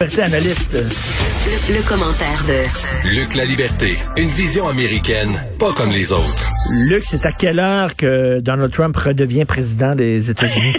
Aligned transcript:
analyste. 0.00 0.72
Le, 0.72 1.76
le, 1.76 1.86
commentaire 1.86 2.42
de 2.48 3.14
Luc 3.14 3.34
La 3.34 3.44
Liberté, 3.44 3.98
une 4.16 4.28
vision 4.28 4.66
américaine, 4.66 5.28
pas 5.58 5.72
comme 5.74 5.90
les 5.90 6.10
autres. 6.10 6.48
Luc, 6.70 7.02
c'est 7.04 7.26
à 7.26 7.32
quelle 7.32 7.58
heure 7.58 7.94
que 7.94 8.40
Donald 8.40 8.72
Trump 8.72 8.96
redevient 8.96 9.44
président 9.44 9.94
des 9.94 10.30
États-Unis? 10.30 10.74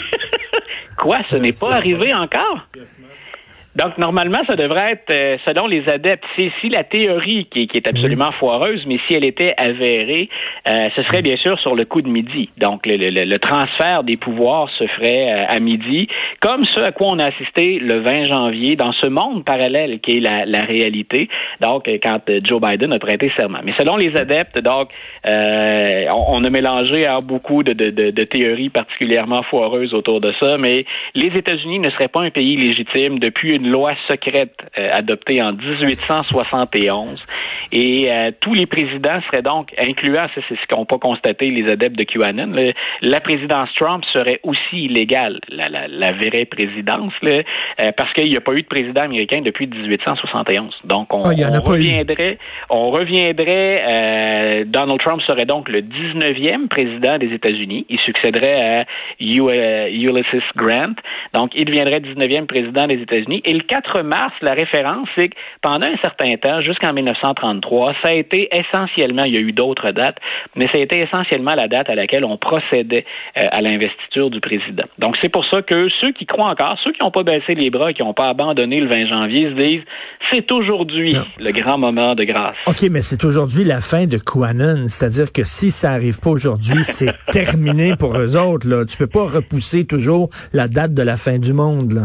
Quoi, 0.98 1.20
ce 1.30 1.36
n'est 1.36 1.54
pas 1.54 1.72
arrivé 1.72 2.12
encore? 2.16 2.68
Donc, 3.74 3.98
normalement, 3.98 4.40
ça 4.50 4.58
devrait 4.58 4.92
être, 4.92 5.12
euh, 5.12 5.38
selon 5.48 5.66
les 5.66 5.88
adeptes, 5.88 6.26
si, 6.36 6.52
si 6.60 6.68
la 6.68 6.84
théorie, 6.84 7.48
qui, 7.50 7.68
qui, 7.68 7.78
est 7.78 7.88
absolument 7.88 8.32
foireuse, 8.34 8.84
mais 8.86 8.98
si 9.08 9.14
elle 9.14 9.26
était 9.26 9.54
avérée, 9.56 10.28
euh, 10.68 10.90
ce 10.94 11.04
serait 11.04 11.22
bien 11.22 11.38
sûr 11.38 11.58
sur 11.60 11.74
le 11.74 11.86
coup 11.86 12.02
de 12.02 12.10
midi. 12.10 12.50
Donc, 12.58 12.86
le, 12.86 12.98
le, 12.98 13.24
le 13.24 13.40
transfert 13.40 14.04
des 14.04 14.18
pouvoirs 14.18 14.70
se 14.78 14.86
ferait 14.88 15.32
euh, 15.32 15.46
à 15.48 15.60
midi, 15.62 16.10
comme 16.42 16.66
ce 16.66 16.82
à 16.82 16.92
quoi 16.92 17.08
on 17.12 17.20
a 17.20 17.28
assisté 17.28 17.80
le 17.80 18.00
20 18.00 18.26
janvier 18.26 18.76
dans 18.76 18.92
ce 18.92 19.08
monde 19.08 19.46
parallèle 19.46 20.02
qui 20.02 20.18
est 20.18 20.20
la, 20.20 20.46
la 20.46 20.62
réalité. 20.62 21.30
Donc, 21.62 21.88
quand 22.04 22.20
Joe 22.44 22.60
Biden 22.60 22.92
a 22.92 23.00
prêté 23.00 23.32
serment. 23.38 23.60
Mais 23.64 23.74
selon 23.78 23.96
les 23.96 24.18
adeptes, 24.18 24.60
donc, 24.60 24.90
on, 25.26 26.24
on, 26.28 26.44
a 26.44 26.50
mélangé 26.50 27.08
hein, 27.08 27.22
beaucoup 27.24 27.64
de, 27.64 27.72
de, 27.72 27.90
de, 27.90 28.12
de 28.12 28.24
théories 28.24 28.70
particulièrement 28.70 29.44
foireuses 29.44 29.94
autour 29.94 30.20
de 30.20 30.34
ça, 30.42 30.58
mais 30.58 30.86
les 31.16 31.28
États-Unis 31.28 31.80
ne 31.80 31.90
seraient 31.92 32.10
pas 32.10 32.22
un 32.22 32.32
pays 32.32 32.58
légitime 32.58 33.20
depuis 33.20 33.56
une 33.56 33.61
loi 33.70 33.94
secrète 34.08 34.56
euh, 34.78 34.90
adoptée 34.92 35.42
en 35.42 35.54
1871. 35.54 37.20
Et 37.72 38.12
euh, 38.12 38.32
tous 38.40 38.54
les 38.54 38.66
présidents 38.66 39.20
seraient 39.30 39.42
donc, 39.42 39.74
incluant, 39.78 40.28
c'est 40.36 40.42
ce 40.50 40.68
qu'ont 40.68 40.86
pas 40.86 40.98
constaté 40.98 41.50
les 41.50 41.72
adeptes 41.72 41.98
de 41.98 42.04
QAnon, 42.04 42.54
la 43.02 43.20
présidence 43.22 43.70
Trump 43.76 44.04
serait 44.14 44.40
aussi 44.44 44.86
illégale, 44.86 45.40
la, 45.50 45.70
la, 45.70 45.88
la 45.88 46.12
vraie 46.12 46.46
présidence, 46.46 47.14
là, 47.22 47.42
euh, 47.80 47.92
parce 47.96 48.12
qu'il 48.14 48.30
n'y 48.30 48.38
a 48.38 48.42
pas 48.42 48.54
eu 48.54 48.62
de 48.62 48.68
président 48.68 49.02
américain 49.02 49.42
depuis 49.42 49.68
1871. 49.68 50.74
Donc, 50.84 51.14
on, 51.14 51.24
Ah, 51.24 51.32
on 51.54 51.62
reviendrait, 51.62 52.38
on 52.70 52.92
reviendrait, 52.92 54.66
Donald 54.66 55.00
Trump 55.00 55.22
serait 55.22 55.46
donc 55.46 55.70
le 55.70 55.82
19e 55.82 56.68
président 56.68 57.18
des 57.18 57.34
États-Unis. 57.34 57.86
Il 57.90 58.00
succéderait 58.00 58.82
à 58.82 58.86
Ulysses 59.20 60.52
Grant. 60.56 60.96
Donc, 61.34 61.52
il 61.56 61.66
deviendrait 61.66 62.00
19e 62.00 62.46
président 62.46 62.88
des 62.88 63.02
États-Unis. 63.02 63.42
Et 63.52 63.54
le 63.54 63.64
4 63.64 64.04
mars, 64.04 64.32
la 64.42 64.54
référence, 64.54 65.10
c'est 65.18 65.28
que 65.28 65.36
pendant 65.62 65.86
un 65.86 65.98
certain 66.02 66.36
temps, 66.36 66.62
jusqu'en 66.62 66.94
1933, 66.94 67.96
ça 68.02 68.08
a 68.08 68.14
été 68.14 68.48
essentiellement, 68.50 69.26
il 69.26 69.36
y 69.36 69.38
a 69.38 69.42
eu 69.42 69.52
d'autres 69.52 69.92
dates, 69.92 70.20
mais 70.56 70.68
ça 70.68 70.78
a 70.78 70.80
été 70.80 71.02
essentiellement 71.02 71.54
la 71.54 71.68
date 71.68 71.90
à 71.90 71.96
laquelle 71.96 72.24
on 72.24 72.38
procédait 72.38 73.04
euh, 73.38 73.46
à 73.52 73.62
l'investiture 73.62 74.30
du 74.30 74.40
président. 74.40 74.86
Donc, 75.00 75.18
c'est 75.22 75.28
pour 75.28 75.44
ça 75.48 75.62
que 75.62 75.90
ceux 76.00 76.14
qui 76.14 76.26
croient 76.26 76.50
encore, 76.50 76.78
ceux 76.86 76.94
qui 76.94 77.04
n'ont 77.04 77.12
pas 77.12 77.24
baissé 77.24 77.54
les 77.54 77.70
bras, 77.70 77.92
qui 77.92 78.02
n'ont 78.04 78.14
pas 78.14 78.30
abandonné 78.30 78.78
le 78.78 78.88
20 78.88 79.08
janvier, 79.08 79.50
se 79.50 79.66
disent, 79.66 79.84
c'est 80.32 80.50
aujourd'hui 80.54 81.18
le 81.38 81.52
grand 81.52 81.78
moment 81.78 82.16
de 82.16 82.24
grâce. 82.24 82.56
OK, 82.68 82.90
mais 82.90 83.02
c'est 83.02 83.26
aujourd'hui 83.26 83.66
la 83.66 83.82
fin 83.82 84.06
de 84.06 84.18
QAnon. 84.18 84.86
C'est-à-dire 84.88 85.34
que 85.34 85.44
si 85.44 85.72
ça 85.72 85.92
arrive 85.92 86.22
pas 86.22 86.30
aujourd'hui, 86.30 86.86
c'est 86.86 87.14
terminé 87.34 87.98
pour 87.98 88.16
eux 88.18 88.38
autres. 88.38 88.66
Là. 88.66 88.86
Tu 88.86 88.96
peux 88.96 89.08
pas 89.08 89.26
repousser 89.26 89.86
toujours 89.86 90.30
la 90.54 90.70
date 90.70 90.94
de 90.94 91.04
la 91.04 91.18
fin 91.18 91.38
du 91.38 91.52
monde. 91.52 91.92
Là. 91.92 92.02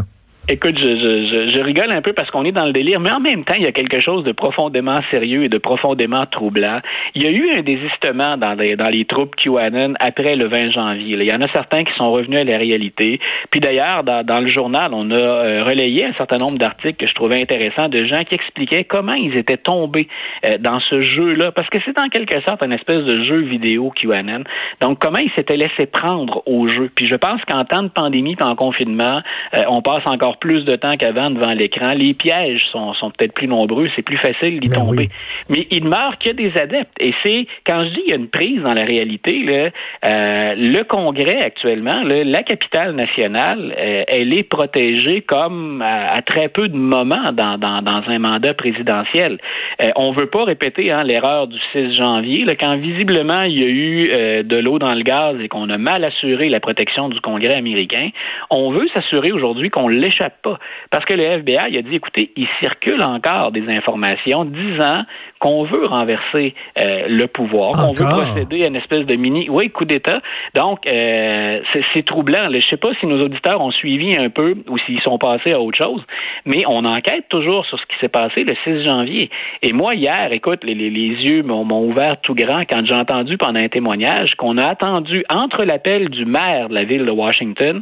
Écoute, 0.49 0.77
je, 0.77 0.83
je, 0.83 1.57
je, 1.57 1.61
rigole 1.61 1.91
un 1.93 2.01
peu 2.01 2.13
parce 2.13 2.31
qu'on 2.31 2.45
est 2.45 2.53
dans 2.53 2.65
le 2.65 2.71
délire, 2.71 3.01
mais 3.01 3.11
en 3.11 3.19
même 3.19 3.43
temps, 3.43 3.55
il 3.57 3.63
y 3.63 3.67
a 3.67 3.73
quelque 3.73 3.99
chose 3.99 4.23
de 4.23 4.31
profondément 4.31 4.95
sérieux 5.11 5.43
et 5.43 5.49
de 5.49 5.57
profondément 5.57 6.25
troublant. 6.25 6.79
Il 7.15 7.23
y 7.23 7.27
a 7.27 7.31
eu 7.31 7.49
un 7.57 7.61
désistement 7.63 8.37
dans 8.37 8.53
les, 8.53 8.77
dans 8.77 8.87
les 8.87 9.03
troupes 9.03 9.35
QAnon 9.35 9.95
après 9.99 10.37
le 10.37 10.47
20 10.47 10.71
janvier. 10.71 11.17
Il 11.19 11.27
y 11.27 11.33
en 11.33 11.41
a 11.41 11.51
certains 11.51 11.83
qui 11.83 11.93
sont 11.97 12.11
revenus 12.11 12.39
à 12.39 12.43
la 12.45 12.57
réalité. 12.57 13.19
Puis 13.51 13.59
d'ailleurs, 13.59 14.05
dans, 14.05 14.23
dans, 14.23 14.39
le 14.39 14.47
journal, 14.47 14.91
on 14.93 15.11
a 15.11 15.15
euh, 15.15 15.63
relayé 15.65 16.05
un 16.05 16.13
certain 16.13 16.37
nombre 16.37 16.57
d'articles 16.57 16.95
que 16.95 17.07
je 17.07 17.13
trouvais 17.13 17.41
intéressants 17.41 17.89
de 17.89 18.05
gens 18.05 18.21
qui 18.21 18.35
expliquaient 18.35 18.85
comment 18.85 19.15
ils 19.15 19.37
étaient 19.37 19.57
tombés 19.57 20.07
euh, 20.45 20.57
dans 20.59 20.79
ce 20.89 21.01
jeu-là, 21.01 21.51
parce 21.51 21.67
que 21.67 21.79
c'est 21.83 21.99
en 21.99 22.07
quelque 22.07 22.39
sorte 22.47 22.63
une 22.63 22.71
espèce 22.71 23.03
de 23.03 23.21
jeu 23.25 23.41
vidéo 23.41 23.91
QAnon. 23.93 24.45
Donc, 24.79 24.99
comment 24.99 25.19
ils 25.19 25.31
s'étaient 25.35 25.57
laissés 25.57 25.87
prendre 25.87 26.41
au 26.45 26.69
jeu. 26.69 26.89
Puis 26.95 27.05
je 27.05 27.17
pense 27.17 27.41
qu'en 27.49 27.65
temps 27.65 27.83
de 27.83 27.89
pandémie, 27.89 28.37
en 28.39 28.55
confinement, 28.55 29.21
euh, 29.53 29.63
on 29.67 29.81
passe 29.81 30.03
encore 30.05 30.36
plus 30.39 30.63
de 30.65 30.75
temps 30.75 30.95
qu'avant 30.97 31.29
devant 31.29 31.51
l'écran. 31.53 31.93
Les 31.93 32.13
pièges 32.13 32.65
sont, 32.71 32.93
sont 32.93 33.11
peut-être 33.11 33.33
plus 33.33 33.47
nombreux, 33.47 33.85
c'est 33.95 34.01
plus 34.01 34.17
facile 34.17 34.59
d'y 34.59 34.69
tomber. 34.69 34.97
Oui. 34.97 35.09
Mais 35.49 35.67
il 35.71 35.81
demeure 35.81 36.17
qu'il 36.17 36.31
y 36.31 36.47
a 36.47 36.49
des 36.49 36.59
adeptes. 36.59 36.95
Et 36.99 37.13
c'est, 37.23 37.47
quand 37.65 37.83
je 37.85 37.89
dis 37.89 38.01
il 38.05 38.11
y 38.11 38.13
a 38.13 38.17
une 38.17 38.29
prise 38.29 38.61
dans 38.61 38.73
la 38.73 38.83
réalité, 38.83 39.43
là, 39.43 39.69
euh, 40.05 40.55
le 40.55 40.83
Congrès 40.83 41.41
actuellement, 41.41 42.03
là, 42.03 42.23
la 42.23 42.43
capitale 42.43 42.93
nationale, 42.93 43.73
euh, 43.77 44.03
elle 44.07 44.33
est 44.33 44.43
protégée 44.43 45.21
comme 45.21 45.81
à, 45.81 46.05
à, 46.13 46.21
très 46.21 46.49
peu 46.49 46.67
de 46.67 46.77
moments 46.77 47.31
dans, 47.33 47.57
dans, 47.57 47.81
dans 47.81 48.01
un 48.07 48.19
mandat 48.19 48.53
présidentiel. 48.53 49.37
Euh, 49.81 49.89
on 49.95 50.11
veut 50.11 50.27
pas 50.27 50.43
répéter 50.43 50.91
hein, 50.91 51.03
l'erreur 51.03 51.47
du 51.47 51.57
6 51.73 51.95
janvier, 51.95 52.45
là, 52.45 52.55
quand 52.55 52.77
visiblement 52.77 53.41
il 53.43 53.59
y 53.59 53.63
a 53.63 53.67
eu 53.67 54.43
de 54.43 54.57
l'eau 54.57 54.79
dans 54.79 54.93
le 54.93 55.03
gaz 55.03 55.37
et 55.41 55.47
qu'on 55.47 55.69
a 55.69 55.77
mal 55.77 56.03
assuré 56.03 56.49
la 56.49 56.59
protection 56.59 57.09
du 57.09 57.19
Congrès 57.21 57.55
américain. 57.55 58.09
On 58.49 58.71
veut 58.71 58.87
s'assurer 58.93 59.31
aujourd'hui 59.31 59.69
qu'on 59.69 59.87
l'échappe 59.87 60.26
pas. 60.29 60.57
Parce 60.89 61.05
que 61.05 61.13
le 61.13 61.23
FBI 61.23 61.77
a 61.77 61.81
dit, 61.81 61.95
écoutez, 61.95 62.31
il 62.35 62.47
circule 62.59 63.01
encore 63.01 63.51
des 63.51 63.67
informations 63.69 64.45
disant 64.45 65.03
qu'on 65.39 65.63
veut 65.65 65.85
renverser 65.85 66.55
euh, 66.79 67.05
le 67.07 67.27
pouvoir, 67.27 67.73
qu'on 67.73 67.93
veut 67.93 68.09
procéder 68.09 68.63
à 68.63 68.67
une 68.67 68.75
espèce 68.75 69.05
de 69.05 69.15
mini, 69.15 69.49
oui, 69.49 69.69
coup 69.69 69.85
d'État. 69.85 70.21
Donc, 70.55 70.87
euh, 70.87 71.61
c'est 71.93 72.05
troublant. 72.05 72.49
Je 72.49 72.55
ne 72.55 72.61
sais 72.61 72.77
pas 72.77 72.89
si 72.99 73.05
nos 73.05 73.23
auditeurs 73.23 73.61
ont 73.61 73.71
suivi 73.71 74.15
un 74.15 74.29
peu 74.29 74.55
ou 74.67 74.77
s'ils 74.79 75.01
sont 75.01 75.17
passés 75.17 75.53
à 75.53 75.59
autre 75.59 75.77
chose, 75.77 76.03
mais 76.45 76.63
on 76.67 76.85
enquête 76.85 77.25
toujours 77.29 77.65
sur 77.65 77.79
ce 77.79 77.85
qui 77.85 77.95
s'est 78.01 78.09
passé 78.09 78.43
le 78.43 78.53
6 78.63 78.87
janvier. 78.87 79.29
Et 79.61 79.73
moi, 79.73 79.95
hier, 79.95 80.29
écoute, 80.31 80.63
les, 80.63 80.73
les, 80.73 80.89
les 80.89 81.09
yeux 81.23 81.43
m'ont 81.43 81.83
ouvert 81.83 82.19
tout 82.21 82.33
grand 82.33 82.61
quand 82.69 82.85
j'ai 82.85 82.95
entendu 82.95 83.37
pendant 83.37 83.59
un 83.59 83.69
témoignage 83.69 84.35
qu'on 84.35 84.57
a 84.57 84.65
attendu 84.65 85.23
entre 85.29 85.63
l'appel 85.63 86.09
du 86.09 86.25
maire 86.25 86.69
de 86.69 86.75
la 86.75 86.83
ville 86.83 87.05
de 87.05 87.11
Washington 87.11 87.81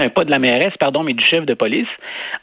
un 0.00 0.08
pas 0.08 0.24
de 0.24 0.30
la 0.30 0.38
mairesse, 0.38 0.72
pardon, 0.78 1.02
mais 1.02 1.12
du 1.12 1.24
chef 1.24 1.44
de 1.44 1.54
police, 1.54 1.88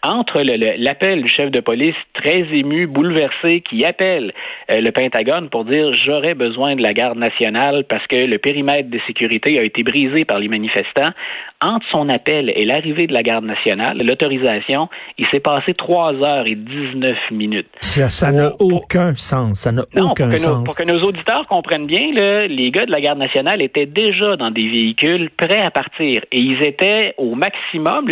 entre 0.03 0.41
l'appel 0.41 1.23
du 1.23 1.27
chef 1.27 1.51
de 1.51 1.59
police 1.59 1.95
très 2.13 2.41
ému, 2.53 2.87
bouleversé, 2.87 3.61
qui 3.61 3.83
appelle 3.83 4.33
euh, 4.71 4.79
le 4.79 4.91
Pentagone 4.91 5.49
pour 5.49 5.65
dire 5.65 5.93
j'aurais 5.93 6.35
besoin 6.35 6.75
de 6.75 6.81
la 6.81 6.93
garde 6.93 7.17
nationale 7.17 7.83
parce 7.89 8.05
que 8.07 8.15
le 8.15 8.37
périmètre 8.37 8.89
de 8.89 8.99
sécurité 9.07 9.59
a 9.59 9.63
été 9.63 9.83
brisé 9.83 10.25
par 10.25 10.39
les 10.39 10.47
manifestants. 10.47 11.11
Entre 11.59 11.85
son 11.91 12.07
appel 12.09 12.51
et 12.55 12.65
l'arrivée 12.65 13.07
de 13.07 13.13
la 13.13 13.23
garde 13.23 13.45
nationale, 13.45 13.97
l'autorisation, 13.97 14.89
il 15.17 15.25
s'est 15.31 15.39
passé 15.39 15.73
trois 15.73 16.13
heures 16.13 16.45
et 16.45 16.53
19 16.53 17.17
minutes. 17.31 17.67
Ça 17.81 18.31
n'a 18.31 18.51
aucun 18.59 19.15
sens. 19.15 19.61
Ça 19.61 19.71
n'a 19.71 19.83
aucun 19.95 20.29
pour 20.29 20.37
sens. 20.37 20.57
Nos, 20.59 20.63
pour 20.65 20.75
que 20.75 20.83
nos 20.83 21.01
auditeurs 21.01 21.47
comprennent 21.47 21.87
bien, 21.87 22.13
là, 22.13 22.45
les 22.45 22.69
gars 22.69 22.85
de 22.85 22.91
la 22.91 23.01
garde 23.01 23.17
nationale 23.17 23.63
étaient 23.63 23.87
déjà 23.87 24.35
dans 24.35 24.51
des 24.51 24.67
véhicules 24.67 25.31
prêts 25.35 25.61
à 25.61 25.71
partir 25.71 26.21
et 26.31 26.39
ils 26.39 26.61
étaient 26.63 27.15
au 27.17 27.33
maximum, 27.33 27.46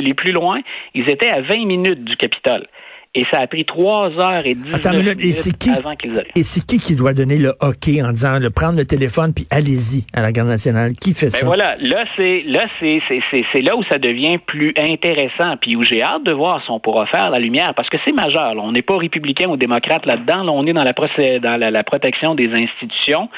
les 0.01 0.13
plus 0.13 0.31
loin, 0.31 0.59
ils 0.93 1.09
étaient 1.09 1.29
à 1.29 1.41
20 1.41 1.65
minutes 1.65 2.03
du 2.03 2.15
Capitole. 2.15 2.67
Et 3.15 3.25
ça 3.31 3.39
a 3.39 3.47
pris 3.47 3.63
trois 3.63 4.09
heures 4.09 4.45
et 4.45 4.55
dix 4.55 4.89
minutes 4.89 5.19
et 5.21 5.33
c'est 5.33 5.57
qui, 5.57 5.69
avant 5.69 5.95
qu'ils 5.95 6.11
arrivent. 6.11 6.31
Et 6.35 6.43
c'est 6.43 6.65
qui 6.65 6.79
qui 6.79 6.95
doit 6.95 7.13
donner 7.13 7.37
le 7.37 7.53
hockey 7.61 8.01
en 8.03 8.11
disant 8.11 8.39
le 8.39 8.49
prendre 8.49 8.77
le 8.77 8.85
téléphone 8.85 9.33
puis 9.33 9.47
allez-y 9.49 10.05
à 10.13 10.21
la 10.21 10.31
garde 10.31 10.49
nationale? 10.49 10.91
Qui 10.99 11.13
fait 11.13 11.27
ben 11.27 11.39
ça? 11.39 11.45
voilà, 11.45 11.75
là 11.79 12.05
c'est 12.17 12.43
là 12.45 12.65
c'est 12.79 12.99
c'est 13.31 13.61
là 13.61 13.75
où 13.77 13.83
ça 13.89 13.99
devient 13.99 14.37
plus 14.37 14.73
intéressant 14.77 15.55
puis 15.61 15.75
où 15.75 15.81
j'ai 15.81 16.01
hâte 16.01 16.23
de 16.23 16.33
voir 16.33 16.61
si 16.63 16.71
on 16.71 16.79
pourra 16.79 17.05
faire 17.07 17.29
la 17.29 17.39
lumière 17.39 17.73
parce 17.73 17.89
que 17.89 17.97
c'est 18.05 18.13
majeur. 18.13 18.55
Là. 18.55 18.61
On 18.61 18.73
n'est 18.73 18.81
pas 18.81 18.97
républicain 18.97 19.47
ou 19.47 19.57
démocrate 19.57 20.05
là-dedans. 20.05 20.43
Là, 20.43 20.51
on 20.51 20.65
est 20.67 20.73
dans 20.73 20.83
la 20.83 20.93
dans 21.39 21.57
la, 21.57 21.71
la 21.71 21.83
protection 21.83 22.35
des 22.35 22.49
institutions. 22.49 23.29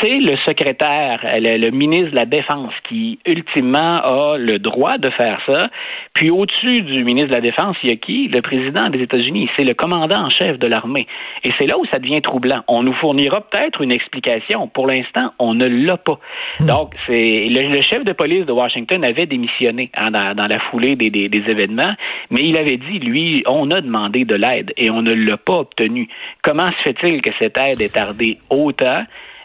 C'est 0.00 0.18
le 0.18 0.36
secrétaire, 0.46 1.20
le, 1.22 1.58
le 1.58 1.70
ministre 1.70 2.10
de 2.10 2.16
la 2.16 2.26
Défense 2.26 2.72
qui 2.88 3.18
ultimement 3.26 4.00
a 4.02 4.36
le 4.38 4.58
droit 4.58 4.98
de 4.98 5.10
faire 5.10 5.40
ça. 5.46 5.68
Puis 6.14 6.30
au-dessus 6.30 6.82
du 6.82 7.04
ministre 7.04 7.28
de 7.30 7.34
la 7.34 7.40
Défense, 7.40 7.76
il 7.82 7.90
y 7.90 7.92
a 7.92 7.96
qui? 7.96 8.28
Le 8.28 8.40
président 8.42 8.88
des 8.88 9.02
États-Unis, 9.12 9.48
c'est 9.56 9.64
le 9.64 9.74
commandant 9.74 10.24
en 10.24 10.30
chef 10.30 10.58
de 10.58 10.66
l'armée. 10.66 11.06
Et 11.44 11.50
c'est 11.58 11.66
là 11.66 11.78
où 11.78 11.84
ça 11.86 11.98
devient 11.98 12.20
troublant. 12.20 12.62
On 12.68 12.82
nous 12.82 12.94
fournira 12.94 13.40
peut-être 13.40 13.80
une 13.82 13.92
explication. 13.92 14.68
Pour 14.68 14.86
l'instant, 14.86 15.32
on 15.38 15.54
ne 15.54 15.66
l'a 15.66 15.96
pas. 15.96 16.18
Mmh. 16.60 16.66
Donc, 16.66 16.94
c'est 17.06 17.12
le, 17.50 17.72
le, 17.72 17.80
chef 17.82 18.04
de 18.04 18.12
police 18.12 18.46
de 18.46 18.52
Washington 18.52 19.04
avait 19.04 19.26
démissionné 19.26 19.90
hein, 19.96 20.10
dans, 20.10 20.34
dans, 20.34 20.46
la 20.46 20.58
foulée 20.70 20.96
des, 20.96 21.10
des, 21.10 21.28
des, 21.28 21.42
événements, 21.50 21.94
mais 22.30 22.40
il 22.42 22.56
avait 22.58 22.76
dit, 22.76 22.98
lui, 22.98 23.42
on 23.46 23.70
a 23.70 23.80
demandé 23.80 24.24
de 24.24 24.34
l'aide 24.34 24.72
et 24.76 24.90
on 24.90 25.02
ne 25.02 25.12
l'a 25.12 25.36
pas 25.36 25.58
obtenu. 25.58 26.08
Comment 26.42 26.68
se 26.68 26.90
fait-il 26.90 27.20
que 27.20 27.30
cette 27.40 27.58
aide 27.58 27.80
est 27.80 27.94
tardée 27.94 28.38
autant? 28.50 29.04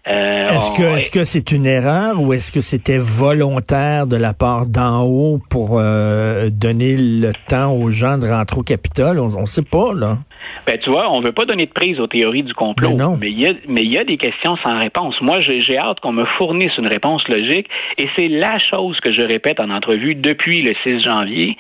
Euh, 0.10 0.48
est-ce 0.48 0.72
que 0.72 0.98
est-ce 0.98 1.10
que 1.10 1.26
c'est 1.26 1.52
une 1.52 1.66
erreur 1.66 2.22
ou 2.22 2.32
est-ce 2.32 2.52
que 2.52 2.62
c'était 2.62 2.98
volontaire 2.98 4.08
de 4.08 4.16
la 4.16 4.34
part 4.34 4.66
d'en 4.66 5.04
haut 5.04 5.40
pour 5.50 5.78
euh, 5.80 6.50
donner 6.50 6.96
le 6.96 7.32
temps 7.50 7.74
aux 7.74 7.90
gens 7.90 8.18
de 8.18 8.26
rentrer 8.26 8.58
au 8.60 8.64
Capitole? 8.64 9.20
On 9.20 9.42
ne 9.42 9.46
sait 9.46 9.66
pas 9.66 9.94
là. 9.94 10.18
Ben 10.66 10.78
tu 10.82 10.90
vois, 10.90 11.12
on 11.12 11.20
veut 11.20 11.34
pas 11.34 11.46
donner 11.46 11.66
de 11.66 11.72
prise 11.72 12.00
aux 12.00 12.08
théories 12.08 12.44
du 12.44 12.54
complot, 12.54 12.90
mais 12.92 12.96
non. 12.96 13.18
mais 13.20 13.32
il 13.32 13.40
y 13.40 13.48
a 13.48 13.54
mais 13.68 13.84
il 13.84 13.92
y 13.92 13.98
a 13.98 14.06
des 14.06 14.18
questions 14.18 14.56
sans 14.66 14.80
réponse. 14.80 15.16
Moi, 15.22 15.40
j'ai 15.42 15.78
hâte 15.78 16.00
qu'on 16.00 16.14
me 16.14 16.26
fournisse 16.38 16.78
une 16.78 16.88
réponse 16.88 17.28
logique 17.28 17.68
et 17.98 18.08
c'est 18.16 18.30
la 18.30 18.60
chose 18.60 18.98
que 19.02 19.12
je 19.12 19.22
répète 19.22 19.60
en 19.60 19.70
entrevue 19.70 20.16
depuis 20.16 20.62
le 20.62 20.74
6 20.86 21.04
janvier 21.04 21.58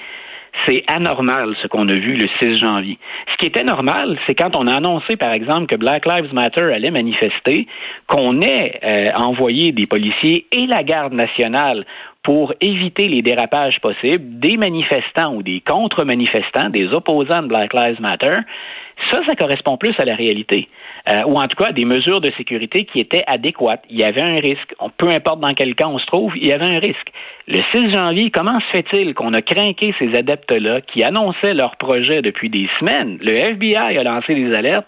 c'est 0.65 0.83
anormal 0.87 1.55
ce 1.61 1.67
qu'on 1.67 1.87
a 1.89 1.93
vu 1.93 2.15
le 2.15 2.27
6 2.41 2.57
janvier. 2.57 2.97
Ce 3.31 3.37
qui 3.37 3.45
était 3.45 3.63
normal, 3.63 4.17
c'est 4.25 4.35
quand 4.35 4.55
on 4.55 4.67
a 4.67 4.75
annoncé, 4.75 5.15
par 5.15 5.31
exemple, 5.31 5.67
que 5.67 5.75
Black 5.75 6.05
Lives 6.05 6.33
Matter 6.33 6.73
allait 6.73 6.91
manifester, 6.91 7.67
qu'on 8.07 8.41
ait 8.41 8.79
euh, 8.83 9.11
envoyé 9.15 9.71
des 9.71 9.85
policiers 9.85 10.45
et 10.51 10.65
la 10.65 10.83
garde 10.83 11.13
nationale 11.13 11.85
pour 12.23 12.53
éviter 12.59 13.07
les 13.07 13.21
dérapages 13.21 13.79
possibles 13.79 14.39
des 14.39 14.57
manifestants 14.57 15.33
ou 15.33 15.43
des 15.43 15.61
contre-manifestants, 15.61 16.69
des 16.69 16.87
opposants 16.87 17.43
de 17.43 17.47
Black 17.47 17.73
Lives 17.73 18.01
Matter, 18.01 18.39
ça, 19.11 19.21
ça 19.25 19.35
correspond 19.35 19.77
plus 19.77 19.93
à 19.97 20.05
la 20.05 20.15
réalité. 20.15 20.67
Euh, 21.09 21.21
ou 21.25 21.35
en 21.37 21.47
tout 21.47 21.55
cas 21.55 21.71
des 21.71 21.85
mesures 21.85 22.19
de 22.19 22.31
sécurité 22.37 22.83
qui 22.83 22.99
étaient 22.99 23.23
adéquates. 23.27 23.83
Il 23.89 23.97
y 23.97 24.03
avait 24.03 24.21
un 24.21 24.39
risque. 24.41 24.75
peu 24.97 25.07
importe 25.07 25.39
dans 25.39 25.53
quel 25.53 25.73
cas 25.73 25.87
on 25.87 25.99
se 25.99 26.05
trouve, 26.05 26.33
il 26.35 26.47
y 26.47 26.51
avait 26.51 26.67
un 26.67 26.79
risque. 26.79 27.11
Le 27.47 27.61
6 27.71 27.93
janvier, 27.93 28.29
comment 28.29 28.59
se 28.59 28.77
fait-il 28.77 29.13
qu'on 29.13 29.33
a 29.33 29.41
craqué 29.41 29.93
ces 29.99 30.13
adeptes-là 30.13 30.81
qui 30.81 31.03
annonçaient 31.03 31.53
leur 31.53 31.77
projet 31.77 32.21
depuis 32.21 32.49
des 32.49 32.67
semaines? 32.77 33.17
Le 33.21 33.31
FBI 33.31 33.97
a 33.97 34.03
lancé 34.03 34.33
des 34.33 34.53
alertes. 34.53 34.87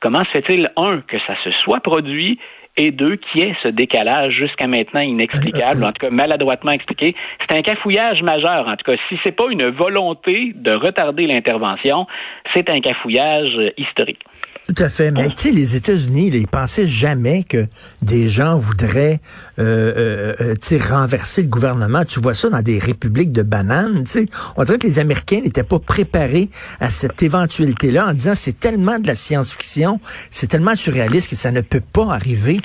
Comment 0.00 0.22
se 0.26 0.30
fait-il, 0.30 0.68
un, 0.76 1.00
que 1.00 1.18
ça 1.26 1.34
se 1.42 1.50
soit 1.64 1.80
produit 1.80 2.38
et 2.76 2.92
deux, 2.92 3.16
qui 3.16 3.40
est 3.40 3.56
ce 3.60 3.66
décalage 3.66 4.34
jusqu'à 4.34 4.68
maintenant 4.68 5.00
inexplicable, 5.00 5.82
en 5.82 5.88
tout 5.88 6.06
cas 6.06 6.10
maladroitement 6.10 6.70
expliqué? 6.70 7.16
C'est 7.40 7.58
un 7.58 7.62
cafouillage 7.62 8.22
majeur, 8.22 8.68
en 8.68 8.76
tout 8.76 8.92
cas. 8.92 8.96
Si 9.08 9.18
c'est 9.24 9.32
pas 9.32 9.46
une 9.50 9.66
volonté 9.70 10.52
de 10.54 10.72
retarder 10.72 11.26
l'intervention, 11.26 12.06
c'est 12.54 12.70
un 12.70 12.78
cafouillage 12.78 13.72
historique. 13.76 14.22
Tout 14.68 14.84
à 14.84 14.90
fait. 14.90 15.10
Mais 15.10 15.30
tu 15.30 15.36
sais, 15.36 15.50
les 15.50 15.76
États-Unis, 15.76 16.30
ils 16.30 16.46
pensaient 16.46 16.86
jamais 16.86 17.42
que 17.42 17.66
des 18.02 18.28
gens 18.28 18.56
voudraient 18.56 19.18
euh, 19.58 20.34
euh, 20.40 20.54
euh 20.72 20.78
renverser 20.90 21.42
le 21.42 21.48
gouvernement. 21.48 22.04
Tu 22.04 22.20
vois 22.20 22.34
ça 22.34 22.50
dans 22.50 22.60
des 22.60 22.78
républiques 22.78 23.32
de 23.32 23.42
bananes. 23.42 24.04
sais. 24.04 24.26
On 24.58 24.64
dirait 24.64 24.76
que 24.76 24.86
les 24.86 24.98
Américains 24.98 25.40
n'étaient 25.40 25.62
pas 25.62 25.78
préparés 25.78 26.50
à 26.80 26.90
cette 26.90 27.22
éventualité-là 27.22 28.08
en 28.08 28.12
disant 28.12 28.34
c'est 28.34 28.60
tellement 28.60 28.98
de 28.98 29.06
la 29.06 29.14
science-fiction, 29.14 30.00
c'est 30.30 30.48
tellement 30.48 30.76
surréaliste 30.76 31.30
que 31.30 31.36
ça 31.36 31.50
ne 31.50 31.62
peut 31.62 31.80
pas 31.80 32.12
arriver. 32.12 32.60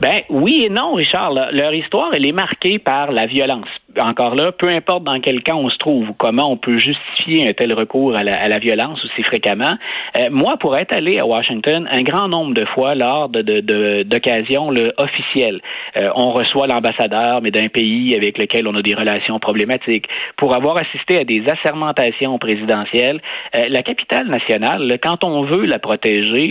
Ben 0.00 0.22
oui 0.30 0.64
et 0.66 0.70
non, 0.70 0.94
Richard. 0.94 1.34
Leur 1.34 1.74
histoire, 1.74 2.12
elle 2.14 2.24
est 2.24 2.32
marquée 2.32 2.78
par 2.78 3.12
la 3.12 3.26
violence 3.26 3.68
encore 4.00 4.34
là, 4.34 4.52
peu 4.52 4.68
importe 4.68 5.04
dans 5.04 5.20
quel 5.20 5.42
camp 5.42 5.58
on 5.58 5.70
se 5.70 5.78
trouve 5.78 6.10
ou 6.10 6.12
comment 6.14 6.50
on 6.50 6.56
peut 6.56 6.78
justifier 6.78 7.48
un 7.48 7.52
tel 7.52 7.72
recours 7.72 8.16
à 8.16 8.22
la, 8.22 8.58
violence 8.58 9.04
aussi 9.04 9.22
fréquemment, 9.22 9.74
euh, 10.16 10.28
moi, 10.30 10.56
pour 10.56 10.76
être 10.76 10.94
allé 10.94 11.18
à 11.18 11.26
Washington 11.26 11.88
un 11.90 12.02
grand 12.02 12.28
nombre 12.28 12.54
de 12.54 12.64
fois 12.66 12.94
lors 12.94 13.28
de, 13.28 14.02
d'occasions 14.02 14.70
officielles, 14.98 15.60
euh, 15.98 16.10
on 16.14 16.32
reçoit 16.32 16.66
l'ambassadeur, 16.66 17.42
mais 17.42 17.50
d'un 17.50 17.68
pays 17.68 18.14
avec 18.14 18.38
lequel 18.38 18.68
on 18.68 18.74
a 18.76 18.82
des 18.82 18.94
relations 18.94 19.38
problématiques, 19.38 20.06
pour 20.36 20.54
avoir 20.54 20.76
assisté 20.76 21.18
à 21.18 21.24
des 21.24 21.42
assermentations 21.48 22.38
présidentielles, 22.38 23.20
euh, 23.56 23.64
la 23.68 23.82
capitale 23.82 24.28
nationale, 24.28 24.98
quand 25.02 25.24
on 25.24 25.42
veut 25.42 25.66
la 25.66 25.78
protéger, 25.78 26.50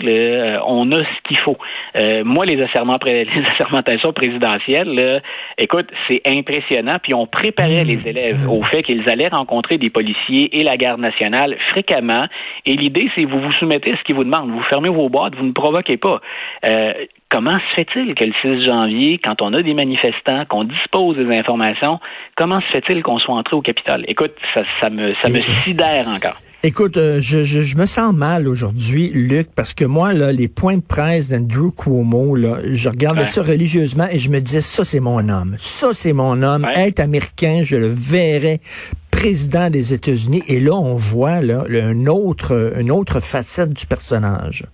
on 0.66 0.92
a 0.92 0.98
ce 0.98 1.28
qu'il 1.28 1.38
faut. 1.38 1.58
moi, 2.26 2.46
les, 2.46 2.56
les 2.56 3.44
assermentations 3.54 4.14
présidentielles, 4.14 5.22
écoute, 5.58 5.88
c'est 6.10 6.22
impressionnant, 6.26 6.98
puis 7.02 7.14
on 7.14 7.28
préparait 7.32 7.84
les 7.84 8.00
élèves 8.06 8.50
au 8.50 8.64
fait 8.64 8.84
qu'ils 8.84 9.10
allaient 9.10 9.30
rencontrer 9.30 9.78
des 9.78 9.90
policiers 9.90 10.60
et 10.60 10.64
la 10.64 10.78
garde 10.78 11.00
nationale 11.00 11.58
fréquemment. 11.70 12.28
Et 12.66 12.76
l'idée, 12.76 13.10
c'est 13.16 13.26
vous 13.26 13.40
vous 13.40 13.54
soumettez 13.54 13.94
à 13.94 13.98
ce 13.98 14.04
qu'ils 14.04 14.16
vous 14.16 14.24
demandent. 14.24 14.52
Vous 14.52 14.64
fermez 14.64 14.90
vos 14.90 15.10
boîtes, 15.10 15.36
vous 15.36 15.46
ne 15.46 15.52
provoquez 15.52 15.98
pas. 15.98 16.22
Euh, 16.66 16.94
comment 17.30 17.58
se 17.58 17.76
fait-il 17.76 18.14
que 18.14 18.26
le 18.26 18.34
6 18.42 18.66
janvier, 18.66 19.20
quand 19.24 19.42
on 19.42 19.54
a 19.54 19.62
des 19.62 19.74
manifestants, 19.74 20.46
qu'on 20.46 20.66
dispose 20.66 21.18
des 21.18 21.36
informations, 21.36 22.00
comment 22.36 22.60
se 22.60 22.68
fait-il 22.80 23.02
qu'on 23.04 23.20
soit 23.20 23.36
entré 23.36 23.56
au 23.56 23.62
Capitole? 23.62 24.04
Écoute, 24.08 24.34
ça, 24.54 24.64
ça 24.80 24.90
me, 24.90 25.14
ça 25.22 25.30
me 25.30 25.40
sidère 25.64 26.08
encore. 26.08 26.38
Écoute, 26.64 26.98
euh, 26.98 27.20
je, 27.24 27.44
je, 27.44 27.64
je, 27.64 27.76
me 27.76 27.88
sens 27.88 28.14
mal 28.14 28.48
aujourd'hui, 28.48 29.10
Luc, 29.10 29.50
parce 29.56 29.74
que 29.74 29.84
moi, 29.84 30.14
là, 30.14 30.32
les 30.32 30.48
points 30.48 30.78
de 30.78 30.84
presse 30.84 31.28
d'Andrew 31.28 31.72
Cuomo, 31.76 32.36
là, 32.36 32.60
je 32.64 32.88
regardais 32.88 33.26
ça 33.26 33.42
religieusement 33.42 34.08
et 34.12 34.20
je 34.20 34.30
me 34.30 34.40
disais, 34.40 34.62
ça, 34.62 34.84
c'est 34.84 35.00
mon 35.00 35.28
homme. 35.28 35.56
Ça, 35.58 35.90
c'est 35.94 36.14
mon 36.14 36.44
homme. 36.44 36.68
Être 36.76 37.00
américain, 37.00 37.62
je 37.64 37.78
le 37.78 37.88
verrais 37.88 38.60
président 39.10 39.72
des 39.72 39.96
États-Unis. 39.96 40.44
Et 40.48 40.60
là, 40.60 40.76
on 40.76 40.96
voit 40.96 41.42
là, 41.42 41.66
un 41.68 42.06
autre, 42.06 42.76
une 42.78 42.92
autre 42.92 43.22
facette 43.22 43.74
du 43.74 43.88
personnage 43.88 44.68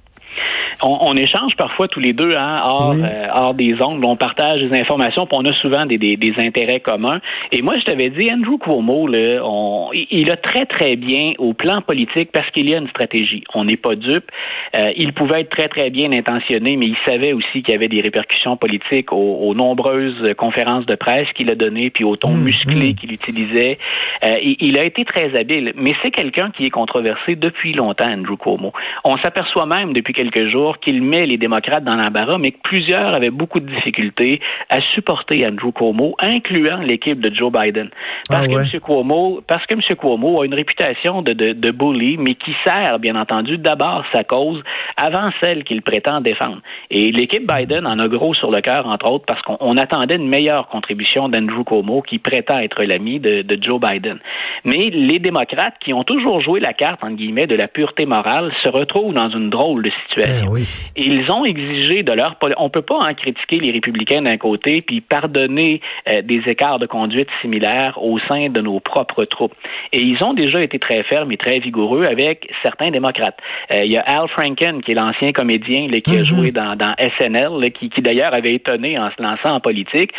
on, 0.82 1.16
échange 1.16 1.56
parfois 1.56 1.88
tous 1.88 2.00
les 2.00 2.14
deux 2.14 2.36
hein, 2.36 2.62
hors, 2.66 2.94
euh, 2.94 3.28
hors 3.34 3.54
des 3.54 3.76
ongles, 3.82 4.06
on 4.06 4.16
partage 4.16 4.62
des 4.62 4.80
informations, 4.80 5.26
puis 5.26 5.38
on 5.40 5.46
a 5.46 5.54
souvent 5.54 5.86
des, 5.86 5.98
des, 5.98 6.18
des 6.18 6.34
intérêts 6.38 6.80
communs. 6.80 7.20
Et 7.52 7.62
moi, 7.62 7.78
je 7.80 7.84
t'avais 7.84 8.10
dit, 8.10 8.30
Andrew 8.32 8.58
Cuomo, 8.58 9.08
là, 9.08 9.42
on, 9.44 9.90
il 9.94 10.32
a 10.32 10.38
très 10.38 10.66
très 10.66 10.96
bien 10.96 11.34
au 11.38 11.54
plan 11.54 11.82
politique 11.82 12.32
parce 12.32 12.50
qu'il 12.52 12.70
y 12.70 12.76
a 12.76 12.78
une 12.78 12.90
stratégie. 12.90 13.44
On 13.54 13.66
n'est 13.66 13.78
pas 13.78 13.96
dupe. 13.96 14.30
Euh, 14.76 14.92
il 14.96 15.14
pouvait 15.14 15.42
être 15.42 15.50
très 15.50 15.68
très 15.68 15.90
bien 15.90 16.12
intentionné, 16.12 16.78
mais 16.78 16.88
il 16.88 16.98
savait 17.06 17.34
aussi 17.34 17.64
qu'il 17.64 17.74
y 17.74 17.76
avait 17.76 17.88
des 17.88 18.02
répercussions 18.02 18.58
politiques 18.58 19.12
aux, 19.12 19.54
nombreuses 19.56 20.36
conférences 20.38 20.86
de 20.86 20.96
presse 20.96 21.28
qu'il 21.36 21.50
a 21.50 21.56
données, 21.56 21.90
puis 21.90 22.04
au 22.04 22.16
ton 22.16 22.34
mmh, 22.34 22.44
musclé 22.44 22.92
mmh. 22.92 22.96
qu'il 22.96 23.12
utilisait. 23.14 23.80
Euh, 24.24 24.36
il, 24.42 24.78
a 24.78 24.84
été 24.84 25.04
très 25.06 25.36
habile, 25.36 25.74
mais 25.76 25.94
c'est 26.04 26.12
quelqu'un 26.12 26.52
qui 26.52 26.66
est 26.66 26.70
controversé 26.70 27.36
depuis 27.36 27.74
longtemps, 27.74 28.10
Andrew 28.10 28.38
Cuomo. 28.38 28.74
On 29.04 29.18
s'aperçoit 29.18 29.66
même 29.66 29.94
depuis 29.94 30.14
quelques 30.14 30.27
jours 30.50 30.80
qu'il 30.80 31.02
met 31.02 31.26
les 31.26 31.38
démocrates 31.38 31.84
dans 31.84 31.96
l'embarras, 31.96 32.38
mais 32.38 32.52
que 32.52 32.60
plusieurs 32.64 33.14
avaient 33.14 33.30
beaucoup 33.30 33.60
de 33.60 33.70
difficultés 33.70 34.40
à 34.70 34.80
supporter 34.94 35.46
Andrew 35.46 35.72
Cuomo, 35.72 36.16
incluant 36.20 36.78
l'équipe 36.78 37.20
de 37.20 37.34
Joe 37.34 37.52
Biden. 37.52 37.90
Parce 38.30 38.46
ah 38.46 38.48
que 38.48 38.76
M. 38.76 38.82
Cuomo, 38.82 39.42
parce 39.48 39.66
que 39.66 39.76
M. 39.76 39.82
Cuomo 39.98 40.42
a 40.42 40.46
une 40.46 40.54
réputation 40.54 41.22
de, 41.22 41.34
de, 41.34 41.54
de 41.54 41.72
bully, 41.72 42.18
mais 42.18 42.34
qui 42.36 42.54
sert, 42.66 43.00
bien 43.00 43.16
entendu, 43.16 43.58
d'abord 43.58 44.04
sa 44.14 44.24
cause 44.24 44.62
avant 44.96 45.30
celle 45.42 45.64
qu'il 45.64 45.82
prétend 45.82 46.22
défendre. 46.22 46.60
Et 46.90 47.12
l'équipe 47.12 47.48
Biden 47.48 47.86
en 47.86 48.00
a 48.00 48.08
gros 48.08 48.34
sur 48.34 48.52
le 48.52 48.62
cœur, 48.62 48.88
entre 48.88 49.12
autres, 49.12 49.26
parce 49.26 49.42
qu'on 49.42 49.78
attendait 49.78 50.16
une 50.16 50.28
meilleure 50.28 50.68
contribution 50.68 51.30
d'Andrew 51.30 51.64
Cuomo, 51.64 52.02
qui 52.02 52.20
prétend 52.20 52.60
être 52.60 52.84
l'ami 52.84 53.20
de, 53.20 53.42
de 53.42 53.64
Joe 53.64 53.80
Biden. 53.80 54.20
Mais 54.66 54.90
les 54.92 55.20
démocrates, 55.20 55.76
qui 55.80 55.94
ont 55.94 56.04
toujours 56.04 56.42
joué 56.42 56.60
la 56.60 56.74
carte, 56.74 57.04
entre 57.04 57.16
guillemets, 57.16 57.48
de 57.48 57.56
la 57.56 57.68
pureté 57.68 58.06
morale, 58.06 58.52
se 58.64 58.70
retrouvent 58.70 59.14
dans 59.14 59.30
une 59.30 59.50
drôle 59.50 59.84
de 59.84 59.92
situation. 60.04 60.17
Ben 60.18 60.48
et 60.96 61.06
ils 61.06 61.32
ont 61.32 61.46
exigé 61.46 62.04
de 62.04 62.12
leur... 62.12 62.36
On 62.58 62.70
peut 62.70 62.82
pas 62.82 62.98
en 62.98 63.14
critiquer 63.14 63.60
les 63.60 63.72
républicains 63.72 64.22
d'un 64.22 64.38
côté, 64.38 64.82
puis 64.82 65.02
pardonner 65.02 65.82
euh, 66.10 66.22
des 66.22 66.42
écarts 66.48 66.80
de 66.80 66.88
conduite 66.88 67.30
similaires 67.42 67.98
au 68.02 68.20
sein 68.28 68.50
de 68.50 68.62
nos 68.62 68.80
propres 68.80 69.26
troupes. 69.26 69.54
Et 69.94 70.02
ils 70.02 70.24
ont 70.24 70.34
déjà 70.34 70.62
été 70.62 70.80
très 70.80 71.04
fermes 71.04 71.32
et 71.32 71.38
très 71.38 71.60
vigoureux 71.60 72.06
avec 72.06 72.50
certains 72.64 72.90
démocrates. 72.90 73.38
Euh, 73.72 73.82
il 73.84 73.92
y 73.92 73.98
a 73.98 74.02
Al 74.02 74.28
Franken, 74.30 74.82
qui 74.82 74.92
est 74.92 74.96
l'ancien 74.96 75.32
comédien 75.32 75.88
qui 75.88 76.12
a 76.16 76.22
mm-hmm. 76.22 76.24
joué 76.24 76.52
dans, 76.52 76.76
dans 76.76 76.94
SNL, 77.00 77.72
qui, 77.72 77.90
qui 77.90 78.02
d'ailleurs 78.02 78.34
avait 78.34 78.54
étonné 78.54 78.98
en 78.98 79.10
se 79.12 79.22
lançant 79.22 79.56
en 79.56 79.60
politique. 79.60 80.12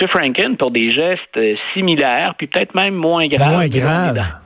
M. 0.00 0.08
Franken, 0.08 0.56
pour 0.56 0.70
des 0.70 0.90
gestes 0.90 1.36
euh, 1.36 1.54
similaires, 1.74 2.34
puis 2.36 2.46
peut-être 2.46 2.74
même 2.74 2.94
moins 2.94 3.26
graves. 3.26 3.52
Moins 3.52 3.68
graves 3.68 4.45